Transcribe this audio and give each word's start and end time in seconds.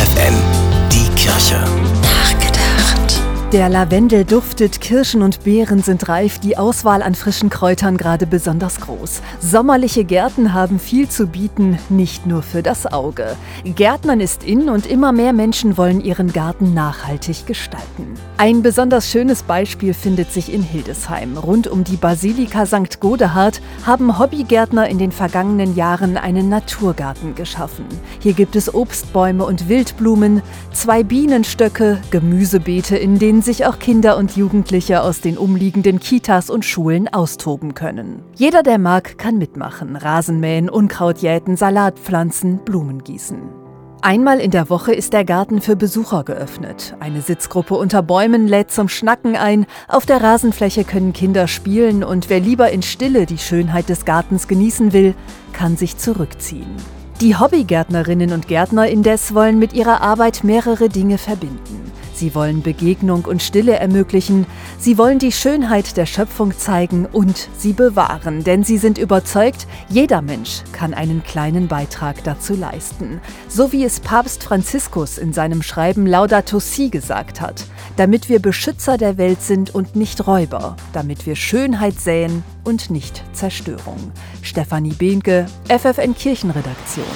die 0.00 0.40
Kirche. 0.40 0.59
Nachgedacht. 0.59 0.59
Der 3.52 3.68
Lavendel 3.68 4.24
duftet, 4.24 4.80
Kirschen 4.80 5.22
und 5.22 5.42
Beeren 5.42 5.82
sind 5.82 6.08
reif, 6.08 6.38
die 6.38 6.56
Auswahl 6.56 7.02
an 7.02 7.16
frischen 7.16 7.50
Kräutern 7.50 7.96
gerade 7.96 8.24
besonders 8.24 8.80
groß. 8.80 9.22
Sommerliche 9.40 10.04
Gärten 10.04 10.54
haben 10.54 10.78
viel 10.78 11.08
zu 11.08 11.26
bieten, 11.26 11.76
nicht 11.88 12.26
nur 12.26 12.44
für 12.44 12.62
das 12.62 12.86
Auge. 12.86 13.34
Gärtnern 13.64 14.20
ist 14.20 14.44
in 14.44 14.68
und 14.68 14.86
immer 14.86 15.10
mehr 15.10 15.32
Menschen 15.32 15.76
wollen 15.76 16.00
ihren 16.00 16.32
Garten 16.32 16.74
nachhaltig 16.74 17.44
gestalten. 17.44 18.14
Ein 18.36 18.62
besonders 18.62 19.10
schönes 19.10 19.42
Beispiel 19.42 19.94
findet 19.94 20.30
sich 20.30 20.54
in 20.54 20.62
Hildesheim. 20.62 21.36
Rund 21.36 21.66
um 21.66 21.82
die 21.82 21.96
Basilika 21.96 22.66
St. 22.66 23.00
Godehard 23.00 23.60
haben 23.84 24.20
Hobbygärtner 24.20 24.88
in 24.88 24.98
den 24.98 25.10
vergangenen 25.10 25.74
Jahren 25.74 26.16
einen 26.16 26.48
Naturgarten 26.50 27.34
geschaffen. 27.34 27.84
Hier 28.20 28.34
gibt 28.34 28.54
es 28.54 28.72
Obstbäume 28.72 29.44
und 29.44 29.68
Wildblumen, 29.68 30.40
zwei 30.72 31.02
Bienenstöcke, 31.02 32.00
Gemüsebeete, 32.12 32.96
in 32.96 33.18
denen 33.40 33.54
sich 33.54 33.64
auch 33.64 33.78
Kinder 33.78 34.18
und 34.18 34.36
Jugendliche 34.36 35.02
aus 35.02 35.22
den 35.22 35.38
umliegenden 35.38 35.98
Kitas 35.98 36.50
und 36.50 36.62
Schulen 36.62 37.08
austoben 37.08 37.72
können. 37.72 38.22
Jeder, 38.34 38.62
der 38.62 38.76
mag, 38.76 39.16
kann 39.16 39.38
mitmachen. 39.38 39.96
Rasenmähen, 39.96 40.68
Unkraut 40.68 41.20
jäten, 41.20 41.56
Salat 41.56 41.98
pflanzen, 41.98 42.58
Blumen 42.66 43.02
gießen. 43.02 43.38
Einmal 44.02 44.40
in 44.40 44.50
der 44.50 44.68
Woche 44.68 44.92
ist 44.92 45.14
der 45.14 45.24
Garten 45.24 45.62
für 45.62 45.74
Besucher 45.74 46.22
geöffnet. 46.22 46.94
Eine 47.00 47.22
Sitzgruppe 47.22 47.76
unter 47.76 48.02
Bäumen 48.02 48.46
lädt 48.46 48.70
zum 48.72 48.90
Schnacken 48.90 49.36
ein. 49.36 49.64
Auf 49.88 50.04
der 50.04 50.22
Rasenfläche 50.22 50.84
können 50.84 51.14
Kinder 51.14 51.48
spielen 51.48 52.04
und 52.04 52.28
wer 52.28 52.40
lieber 52.40 52.70
in 52.70 52.82
Stille 52.82 53.24
die 53.24 53.38
Schönheit 53.38 53.88
des 53.88 54.04
Gartens 54.04 54.48
genießen 54.48 54.92
will, 54.92 55.14
kann 55.54 55.78
sich 55.78 55.96
zurückziehen. 55.96 56.76
Die 57.22 57.36
Hobbygärtnerinnen 57.36 58.32
und 58.32 58.48
Gärtner 58.48 58.86
indes 58.88 59.34
wollen 59.34 59.58
mit 59.58 59.72
ihrer 59.72 60.02
Arbeit 60.02 60.44
mehrere 60.44 60.90
Dinge 60.90 61.16
verbinden. 61.16 61.89
Sie 62.20 62.34
wollen 62.34 62.60
Begegnung 62.60 63.24
und 63.24 63.42
Stille 63.42 63.76
ermöglichen, 63.76 64.44
sie 64.78 64.98
wollen 64.98 65.18
die 65.18 65.32
Schönheit 65.32 65.96
der 65.96 66.04
Schöpfung 66.04 66.52
zeigen 66.54 67.06
und 67.06 67.48
sie 67.56 67.72
bewahren, 67.72 68.44
denn 68.44 68.62
sie 68.62 68.76
sind 68.76 68.98
überzeugt, 68.98 69.66
jeder 69.88 70.20
Mensch 70.20 70.60
kann 70.72 70.92
einen 70.92 71.24
kleinen 71.24 71.66
Beitrag 71.66 72.22
dazu 72.24 72.54
leisten. 72.54 73.22
So 73.48 73.72
wie 73.72 73.84
es 73.84 74.00
Papst 74.00 74.42
Franziskus 74.42 75.16
in 75.16 75.32
seinem 75.32 75.62
Schreiben 75.62 76.06
Laudato 76.06 76.58
Si 76.58 76.90
gesagt 76.90 77.40
hat, 77.40 77.64
damit 77.96 78.28
wir 78.28 78.38
Beschützer 78.38 78.98
der 78.98 79.16
Welt 79.16 79.40
sind 79.40 79.74
und 79.74 79.96
nicht 79.96 80.26
Räuber, 80.26 80.76
damit 80.92 81.24
wir 81.24 81.36
Schönheit 81.36 81.98
säen 81.98 82.44
und 82.64 82.90
nicht 82.90 83.24
Zerstörung. 83.32 84.12
Stefanie 84.42 84.92
Behnke, 84.92 85.46
FFN 85.68 86.14
Kirchenredaktion. 86.14 87.06